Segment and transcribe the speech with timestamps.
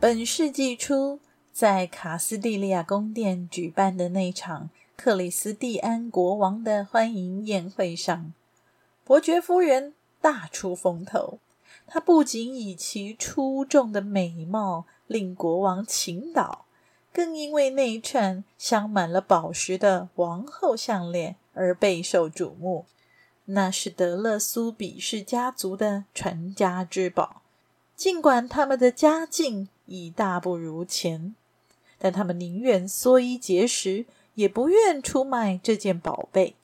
[0.00, 1.18] 本世纪初，
[1.52, 8.32] 在卡斯蒂利亚宫殿举办的那场克里斯蒂安国王的欢迎宴会上，
[9.02, 11.40] 伯爵夫人大出风头。
[11.88, 16.66] 她不仅以其出众的美貌令国王倾倒，
[17.12, 22.86] 更因为那一串镶满了宝石的王后项链而备受瞩目。
[23.46, 27.42] 那是德勒苏比氏家族的传家之宝，
[27.96, 31.34] 尽管他们的家境，已大不如前，
[31.98, 36.54] 但他们宁愿缩衣节食，也不愿出卖这件宝贝。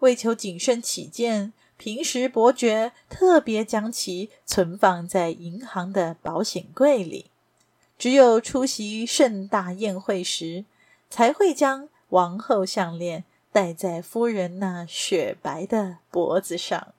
[0.00, 7.30] 为求谨慎起见，平时伯爵特别将其存放在银行的保险柜里，
[7.98, 10.64] 只有出席盛大宴会时，
[11.08, 16.94] 才会将王后项链戴在夫人那雪白的脖子上。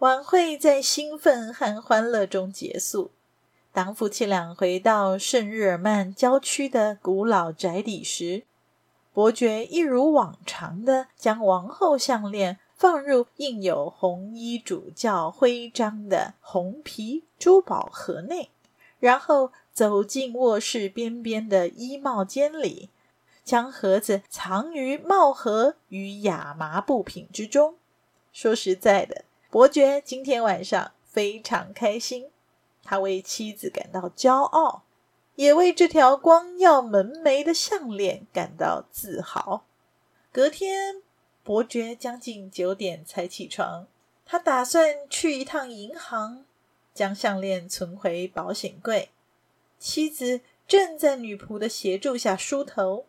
[0.00, 3.10] 晚会在兴奋和欢乐中结束。
[3.72, 8.44] 当夫妻俩回到圣日耳曼郊区的古老宅邸时，
[9.12, 18.50] 伯爵一如往常的将王后项链放入印有红衣主教徽章的红皮珠宝盒内，
[18.98, 22.90] 然后走进卧室边边的衣帽间里，
[23.44, 27.76] 将盒子藏于帽盒与亚麻布品之中。
[28.32, 32.30] 说实在的，伯爵今天晚上非常开心。
[32.88, 34.84] 他为妻子感到骄傲，
[35.34, 39.66] 也为这条光耀门楣的项链感到自豪。
[40.32, 41.02] 隔天，
[41.42, 43.86] 伯爵将近九点才起床。
[44.24, 46.46] 他打算去一趟银行，
[46.94, 49.10] 将项链存回保险柜。
[49.78, 53.04] 妻子正在女仆的协助下梳头。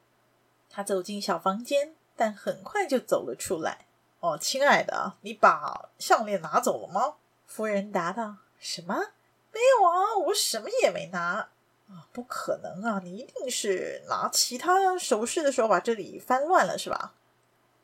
[0.69, 3.85] 他走进小房间，但很快就走了出来。
[4.19, 7.15] “哦，亲爱的，你把项链拿走了吗？”
[7.47, 8.35] 夫人答道。
[8.59, 9.11] “什么？”
[9.51, 11.49] 没有啊，我什么也没拿
[11.89, 12.07] 啊！
[12.13, 17.15] 不可能啊，你一定是拿其他首饰的时候把这里翻乱了，是吧？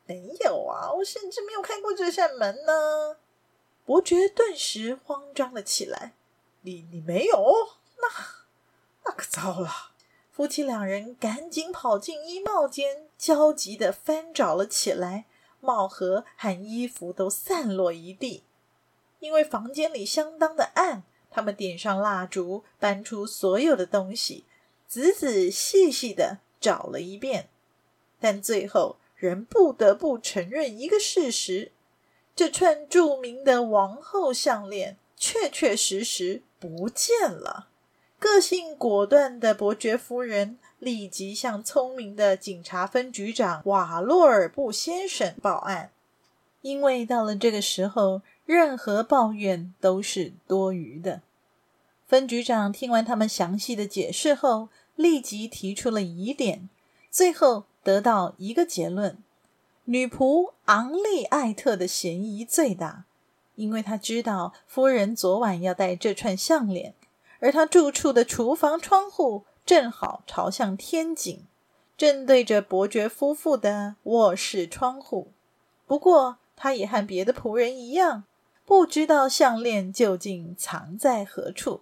[0.05, 3.17] 没有啊，我甚至没有开过这扇门呢。
[3.85, 6.13] 伯爵顿时慌张了起来。
[6.61, 7.37] 你你没有？
[7.97, 8.07] 那
[9.05, 9.69] 那可糟了！
[10.31, 15.25] 夫妻两人赶紧跑进衣帽间，焦急地翻找了起来，
[15.59, 18.43] 帽盒和衣服都散落一地，
[19.19, 21.03] 因为房间里相当的暗。
[21.35, 24.45] 他们点上蜡烛，搬出所有的东西，
[24.87, 27.49] 仔仔细细地找了一遍，
[28.21, 31.73] 但最后仍不得不承认一个事实：
[32.33, 37.67] 这串著名的王后项链确确实实不见了。
[38.17, 45.91] 个性果断的伯爵夫人立即向聪明的警察分局长瓦洛尔布先生报案，
[46.61, 51.21] 因为到了这个时候，任何抱怨都是多余的。
[52.07, 56.69] 分局长听完他们详细的解释后，立即提出了疑点，
[57.09, 59.17] 最后得到一个结论：
[59.85, 63.05] 女仆昂利艾特的嫌疑最大，
[63.55, 66.93] 因为他知道夫人昨晚要戴这串项链，
[67.39, 71.47] 而他住处的厨房窗户正好朝向天井，
[71.97, 75.31] 正对着伯爵夫妇的卧室窗户。
[75.87, 78.23] 不过，他也和别的仆人一样，
[78.65, 81.81] 不知道项链究竟藏在何处。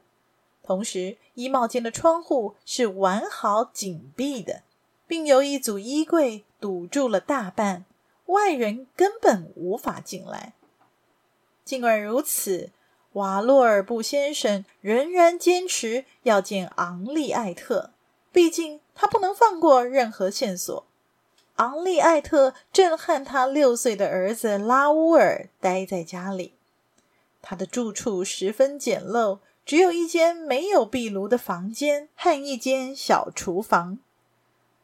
[0.61, 4.63] 同时，衣帽间的窗户是完好紧闭的，
[5.07, 7.85] 并由一组衣柜堵住了大半，
[8.27, 10.53] 外人根本无法进来。
[11.65, 12.71] 尽管如此，
[13.13, 17.91] 瓦洛尔布先生仍然坚持要见昂利艾特，
[18.31, 20.85] 毕竟他不能放过任何线索。
[21.57, 26.52] 昂利艾特正和他六岁的儿子拉乌尔待在家里，
[27.43, 29.37] 他的住处十分简陋。
[29.65, 33.99] 只有一间没有壁炉的房间和一间小厨房。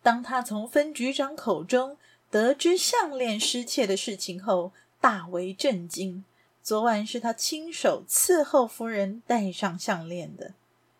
[0.02, 1.98] 当他从分局长口中
[2.32, 4.72] 得知项链失窃的事情后，
[5.02, 6.24] 大为震惊。
[6.64, 10.54] 昨晚是他亲手伺候夫人戴上项链的。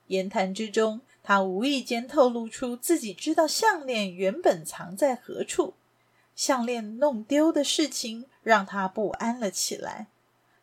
[0.08, 5.76] 言谈之中，他无意间透露出自己知道项链原本藏在何处。
[6.36, 10.08] 项链弄丢的事情让他不安了起来。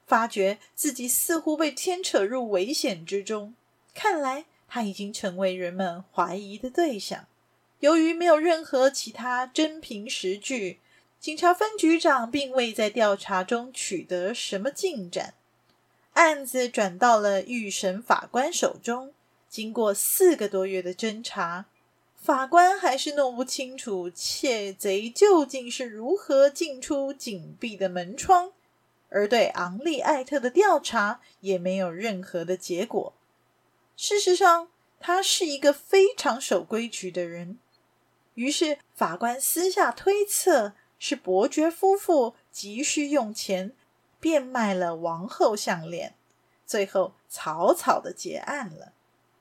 [0.07, 3.55] 发觉自己似乎被牵扯入危险之中。
[3.95, 7.27] 看来他已经成为人们怀疑的对象。
[7.81, 10.81] 由于没有任何其他真凭实据，
[11.21, 15.35] 警察分局长并未在调查中取得什么进展。
[16.15, 19.13] 案子转到了预审法官手中。
[19.49, 21.67] 经过四个多月的侦查，
[22.15, 28.53] 法官还是弄不清楚窃贼究竟是如何进出紧闭的门窗，
[29.17, 33.15] 而对昂利艾特的调查也没有任何的结果。
[33.97, 34.69] 事实上，
[35.01, 37.59] 他是一个非常守规矩的人。
[38.35, 43.73] 于是，法官私下推测是伯爵夫妇急需用钱，
[44.21, 46.15] 变卖了王后项链，
[46.67, 48.93] 最后草草的结案了。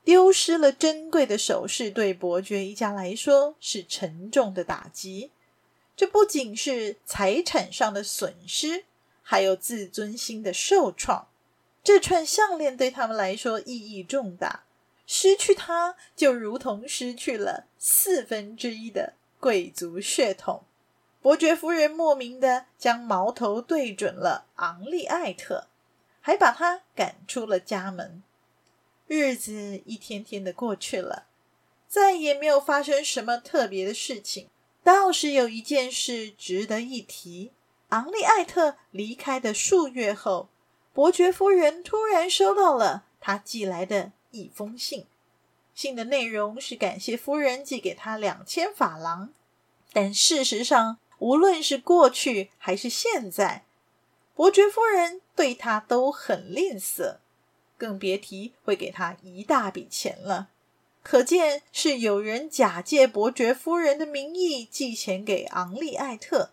[0.06, 5.32] 丢失了珍贵的首饰，对伯爵一家来说是沉重的打击。
[5.98, 8.86] 这不仅是财产上的损失，
[9.28, 11.28] 还有自尊心的受创。
[11.84, 14.64] 这串项链对他们来说意义重大。
[15.08, 20.64] 失去它，就如同失去了四分之一的贵族血统。
[21.22, 25.68] 伯爵夫人莫名的将矛头对准了昂利艾特，
[26.22, 28.22] 还把他赶出了家门。
[29.08, 31.28] 日子一天天的过去了，
[31.88, 34.50] 再也没有发生什么特别的事情。
[34.84, 37.52] 倒是有一件事值得一提：
[37.90, 40.50] 昂利艾特离开的数月后，
[40.94, 44.12] 伯爵夫人突然收到了他寄来的。
[44.32, 45.06] 一封信，
[45.74, 49.30] 信的内容是感谢夫人寄给他两千法郎，
[49.94, 53.64] 但事实上，无论是过去还是现在，
[54.34, 57.20] 伯爵夫人对他都很吝啬，
[57.78, 60.50] 更别提会给他一大笔钱了。
[61.02, 66.50] 可见是有人假借伯爵夫人的名义寄钱给昂利艾特。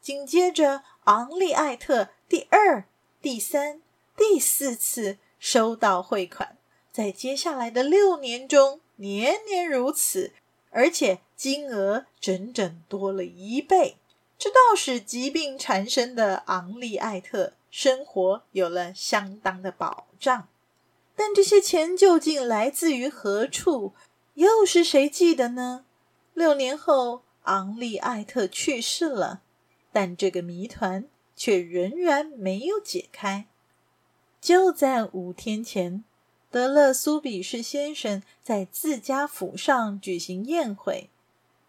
[0.00, 2.84] 紧接着，昂利艾特第二、
[3.20, 3.82] 第三、
[4.16, 6.56] 第四次收到汇款。
[6.90, 10.32] 在接下来的六年中，年年如此，
[10.70, 13.96] 而且金额整整多了一倍。
[14.38, 20.48] 这倒使疾病缠身的昂利艾特生活有了相当的保障。
[21.14, 23.92] 但这些钱究竟来自于何处？
[24.34, 25.84] 又是谁寄的呢？
[26.32, 29.42] 六年后，昂利艾特去世了，
[29.92, 33.46] 但这个谜团却仍然没有解开。
[34.40, 36.04] 就在五天前。
[36.52, 41.08] 德勒苏比士先生在自家府上举行宴会，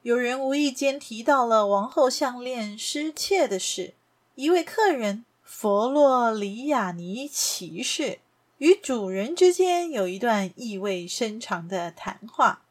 [0.02, 3.94] 有人无意间提到了王后项链失窃的事。
[4.34, 8.18] 一位客人佛洛里亚尼骑士
[8.58, 12.66] 与主人之间有一段意味深长的谈话。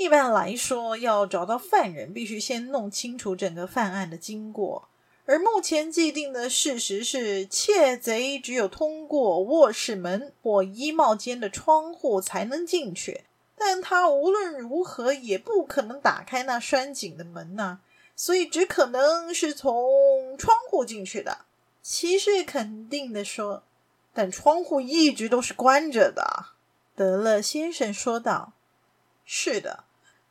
[0.00, 4.88] 一般来说，要找到犯人，必须先弄清楚整个犯案的经过。
[5.26, 13.24] 而目前既定的事实是，窃贼只有通过卧室门或衣帽间的窗户才能进去，
[13.58, 17.80] 但他无论如何也不可能打开那拴紧的门呐、
[18.16, 21.44] 所以只可能是从窗户进去的。
[21.82, 23.64] 骑士肯定地说
[24.14, 26.46] ：“但窗户一直都是关着的。”
[26.96, 28.54] 德勒先生说道
[29.26, 29.84] ：“是的，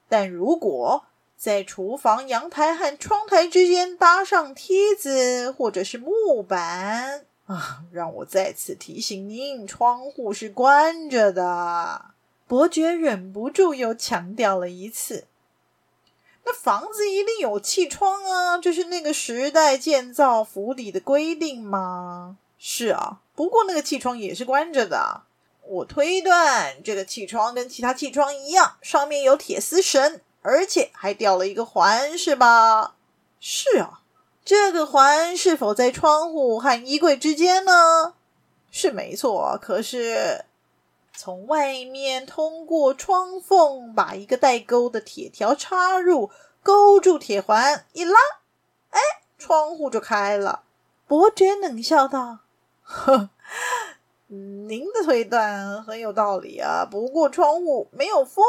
[0.10, 1.06] 但如果……”
[1.40, 7.86] 在厨房阳台和窗台之间搭上梯子或者是木板啊！
[7.94, 12.08] 让我再次提醒您，窗户是关着的。
[12.46, 15.28] 伯爵忍不住又强调了一次。
[16.44, 22.36] 那房子一定有气窗啊，这是那个时代建造府邸的规定吗？
[22.58, 25.22] 是啊，不过那个气窗也是关着的。
[25.70, 30.22] 我推断这个气窗跟其他气窗一样，上面有铁丝绳。
[30.42, 32.96] 而且还掉了一个环，是吧？
[33.42, 34.00] 是啊，
[34.46, 38.14] 这个环是否在窗户和衣柜之间呢？
[38.72, 40.46] 是没错，可是
[41.14, 46.32] 从外面通过窗缝，把一个带钩的铁条插入，
[46.64, 48.18] 勾住铁环，一拉，
[48.92, 49.00] 哎，
[49.38, 50.64] 窗户就开了。
[51.06, 52.40] 伯爵冷笑道
[52.82, 53.30] ：“呵，
[54.30, 58.44] 您的推断很有道理啊，不过窗户没有缝。”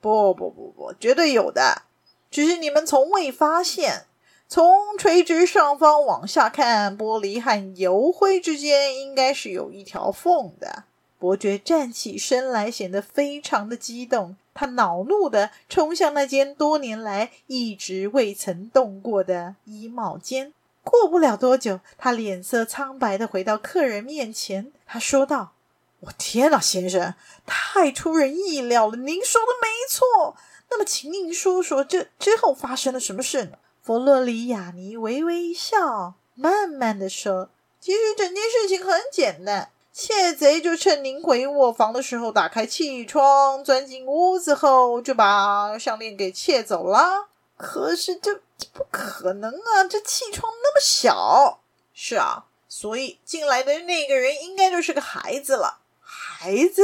[0.00, 1.82] 不不不不，绝对有的，
[2.30, 4.04] 只是你们从未发现。
[4.46, 10.84] 从垂直上方往下看，玻璃和油灰之间应该是有一条缝的。
[11.18, 14.36] 伯爵站起身来，显得非常的激动。
[14.52, 20.52] 他恼怒地冲向那间多年来一直未曾动过的衣帽间。
[20.82, 24.70] 过不了多久，他脸色苍白地回到客人面前。
[24.86, 25.52] 他说道。
[26.00, 27.14] 我天哪，先生，
[27.46, 28.96] 太出人意料了！
[28.96, 30.36] 您说的没错。
[30.68, 33.52] 那么，请您说说这之后发生了什么事呢？
[33.82, 37.48] 佛洛里亚尼微微一笑，慢慢的说
[37.80, 47.28] ：“其实整件事情很简单，窃贼就趁您回卧房的时候打开气窗，钻进屋子后就把项链给窃走了。
[47.56, 49.84] 可是这这不可能啊！
[49.88, 51.60] 这气窗那么小。
[51.94, 52.44] 是啊，
[52.76, 55.78] 所以进来的那个人应该就是个孩子了。
[56.00, 56.82] 孩子？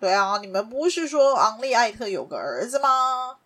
[0.00, 3.36] 对啊，你们不是说昂利艾特有个儿子吗？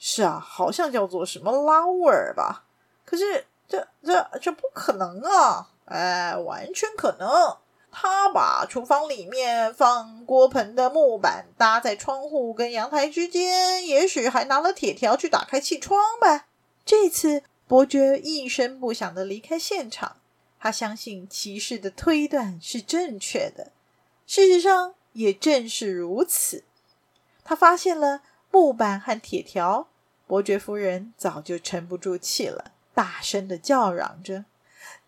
[0.00, 2.64] 是啊，好像叫做什么拉乌尔吧？
[3.04, 5.68] 可是这这这不可能啊！
[5.84, 7.56] 哎，完全可能。
[7.92, 16.46] 他把厨房里面放锅盆的木板搭在窗户跟阳台之间，也许还拿了铁条去打开气窗吧。
[16.84, 20.16] 这次伯爵一声不响地离开现场，
[20.60, 23.72] 他相信骑士的推断是正确的。
[24.26, 26.64] 事实上，也正是如此。
[27.44, 29.88] 他发现了木板和铁条，
[30.26, 34.44] 伯爵夫人早就沉不住气了，大声的叫嚷着。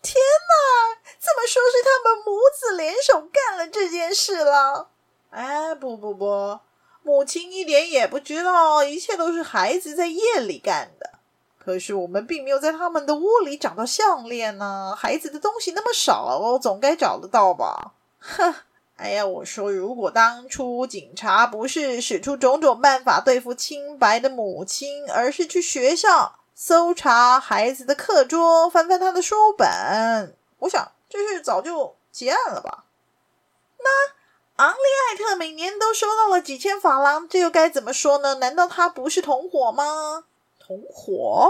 [0.02, 1.00] 天哪！
[1.18, 4.90] 怎么说是他们母子联手干了这件事了？
[5.28, 6.58] 哎，不不不，
[7.02, 11.19] 母亲一点也不知道，一切都是孩子在夜里干的。
[11.62, 14.96] 可是我们并没有在他们的窝里找到项链呢。
[14.96, 17.92] 孩子的东西那么少，总该找得到吧？
[18.18, 18.54] 哼！
[18.96, 26.36] 哎呀，我说，如果当初警察不是使出种种办法对付清白的母亲，而是去学校。
[26.54, 32.84] 搜查孩子的课桌，翻翻他的书本，我想这事早就结案了吧？
[33.78, 34.76] 那昂利
[35.08, 38.34] 艾特每年都收到了几千法郎，这又该怎么说呢？
[38.34, 40.24] 难道他不是同伙吗？
[40.70, 41.48] 同伙？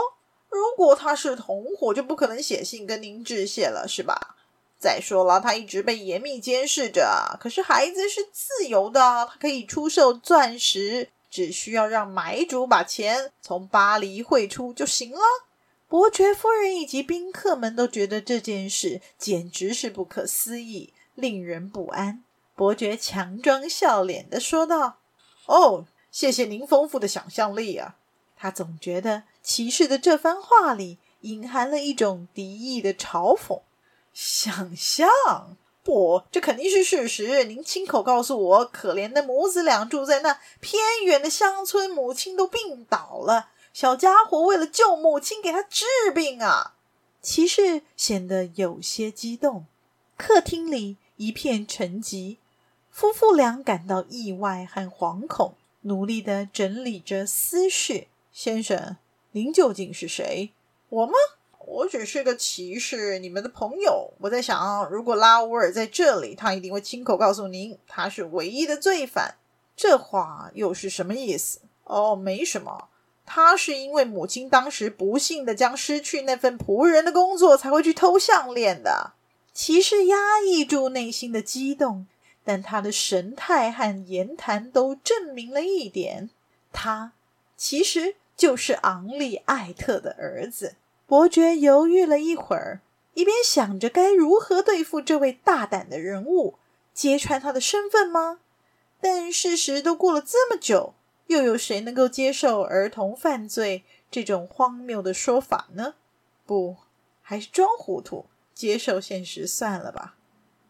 [0.49, 4.37] 如果他是同伙，就不可能写信跟您致谢了，是吧？
[4.79, 9.01] 再说了，他一直被严密监视着，可是孩子是自由的，
[9.31, 11.11] 他可以出售钻石。
[11.31, 15.21] 只需要让买主把钱从巴黎汇出就行了。
[15.87, 22.25] 伯爵夫人以及宾客们都觉得这件事简直是不可思议，令人不安。
[22.57, 24.97] 伯爵强装笑脸地说道
[25.47, 27.95] ：“哦，谢谢您丰富的想象力啊！”
[28.41, 33.61] 他总觉得骑士的这番话里隐含了一种敌意的嘲讽。
[34.15, 35.09] 想象。
[35.83, 37.45] 不，这肯定是事实。
[37.45, 43.49] 您亲口告诉我，可怜的母子俩住在那偏远的乡村，母亲都病倒了。
[43.73, 46.75] 小家伙为了救母亲，给她治病啊！
[47.23, 49.65] 骑士显得有些激动。
[50.19, 52.37] 客厅里一片沉寂，
[52.91, 58.09] 夫妇俩感到意外和惶恐，努力地整理着思绪。
[58.33, 58.97] 先生，
[59.33, 60.53] 您究竟是谁？
[60.89, 61.13] 我吗？
[61.67, 64.13] 我只是个骑士，你们的朋友。
[64.19, 69.37] 我在想，如果拉乌尔在这里，他一定会亲口告诉您，他是唯一的罪犯。
[69.77, 71.61] 这话又是什么意思？
[71.85, 72.89] 哦，没什么。
[73.27, 79.13] 他是因为母亲当时不幸地将失去那份仆人的工作，才会去偷项链的。
[79.53, 82.07] 骑士压抑住内心的激动，
[82.43, 86.31] 但他的神态和言谈都证明了一点：
[86.73, 87.13] 他
[87.61, 90.77] 其实就是昂利艾特的儿子。
[91.07, 92.81] 伯爵犹豫了一会儿，
[93.13, 96.55] 一边想着该如何对付这位大胆的人物，
[96.95, 98.41] 揭穿他的身份吗？
[98.99, 100.95] 但事实都过了这么久，
[101.27, 105.97] 又有谁能够接受儿童犯罪这种荒谬的说法呢？
[106.47, 106.79] 不，
[107.21, 108.25] 还是装糊涂，
[108.55, 110.15] 接受现实算了吧。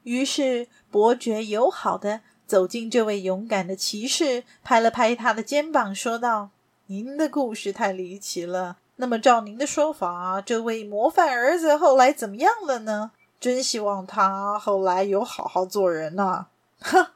[0.03, 6.51] 于是，伯爵友好地走进这位勇敢的骑士，拍了拍他的肩膀，说道
[6.91, 13.13] ：“您的故事太离奇了。”那么，照您的说法，这位模范儿子后来怎么样了呢？
[13.39, 16.49] 真希望他后来有好好做人呐、啊！
[16.81, 17.13] 哈，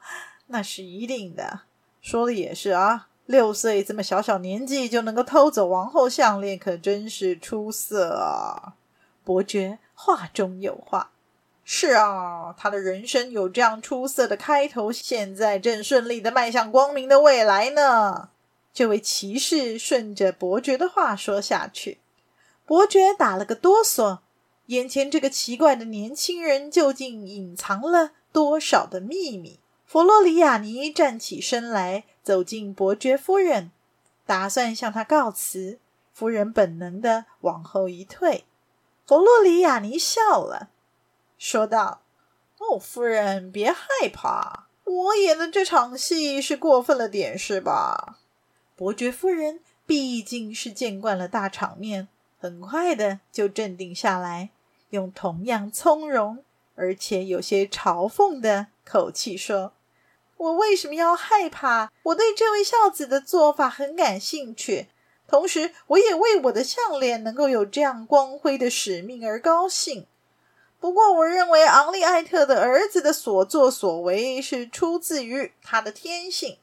[0.47, 1.59] 那是一定的。
[2.01, 8.75] 说的也是啊，六岁这么小小年纪就能够偷走王后项链，可真是出色啊！
[9.25, 11.11] 伯爵话中有话。
[11.65, 18.29] 是啊，他的人生有这样出色的开头，现在正顺利地迈向光明的未来呢。
[18.75, 21.99] 这位骑士顺着伯爵的话说下去，
[22.65, 24.19] 伯爵打了个哆嗦。
[24.65, 29.61] 眼前这个奇怪的年轻人究竟隐藏了多少的秘密？
[29.85, 33.71] 佛罗里亚尼站起身来，走进伯爵夫人，
[34.25, 35.79] 打算向他告辞。
[36.11, 38.43] 夫人本能地往后一退。
[39.05, 40.67] 佛罗里亚尼笑了，
[41.37, 42.01] 说道
[42.59, 48.17] ：“哦，夫人，别害怕，我演的这场戏是过分了点，是吧？”
[48.77, 54.49] 伯爵夫人毕竟是见惯了大场面，很快的就镇定下来，
[54.89, 56.43] 用同样从容
[56.75, 59.71] 而且有些嘲讽的口气说
[60.35, 61.91] ：“我为什么要害怕？
[62.03, 64.87] 我对这位孝子的做法很感兴趣，
[65.25, 70.05] 同时我也为我的项链能够有这样光辉的使命而高兴。
[70.77, 76.57] 不过，我认为昂利艾特的儿子的所作所为是出自于他的天性。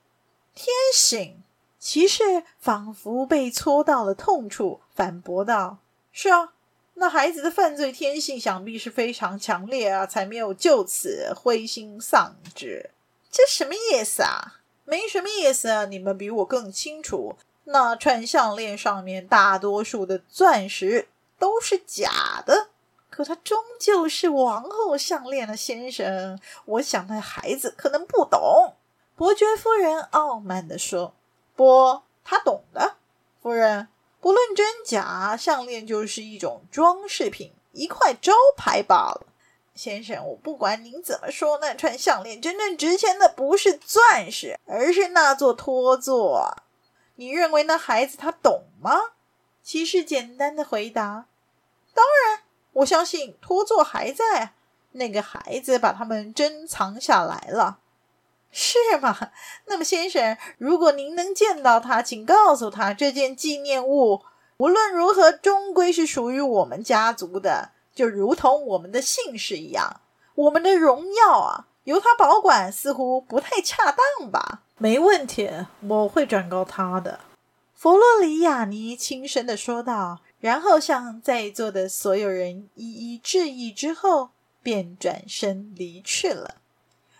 [0.54, 1.42] 天性？
[1.82, 5.78] 骑士仿佛被戳到了痛处，反驳道
[6.12, 6.52] ：“是啊，
[6.94, 12.90] 那孩子的犯罪天性想必是非常强烈啊，才没有就此灰心丧志。
[13.32, 14.60] 这什么意思啊？
[14.84, 17.34] 没什么意思啊，你们比我更清楚。
[17.64, 22.68] 那串项链上面大多数的钻石都是假的。”
[23.10, 28.76] 可他终究是王后项链的先生，我想那孩子可能不懂。
[29.16, 31.14] 伯爵夫人傲慢地说
[31.54, 32.96] ：“不，他懂的，
[33.42, 33.88] 夫人。
[34.20, 39.26] 不论真假，项链就是一种装饰品，一块招牌罢了。
[39.74, 46.56] 先生，我不管您怎么说，那串项链真正值钱的不是钻石，而是那座托座。
[47.16, 48.92] 你认为那孩子他懂吗？”
[49.62, 51.26] 骑士简单的回答
[51.92, 52.42] ：“当然。”
[52.74, 54.54] 我相信托座还在，
[54.92, 57.80] 那个孩子把他们珍藏下来了，
[58.52, 59.18] 是吗？
[59.66, 64.22] 那么，先生，如果您能见到他，请告诉他，这件纪念物
[64.58, 70.02] 无论如何终归是属于我们家族的，就如同我们的姓氏一样。
[70.34, 74.62] 我们的荣耀啊，由他保管似乎不太恰当吧？
[74.78, 75.50] 没问题，
[75.88, 77.20] 我会转告他的。
[77.74, 80.20] 佛洛里亚尼轻声的说道。
[80.42, 84.30] 然后向在座的所有人一一致意之后，
[84.60, 86.56] 便转身离去了。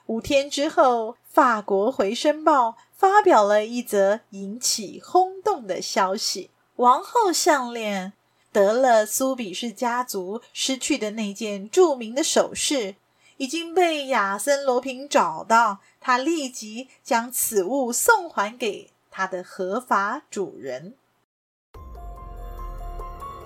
[0.07, 8.13] 五天之后，法国回声报发表了一则引起轰动的消息：王后项链
[8.53, 12.97] 得了苏比士家族失去的那件著名的首饰，
[13.39, 20.93] 已经被亚森罗平找到，他立即将此物送还给他的合法主人。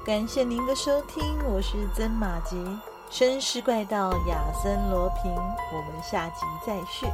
[0.04, 2.56] 感谢您的收听，我是曾马吉，
[3.12, 7.06] 绅士怪盗亚森罗平，我们下集再续。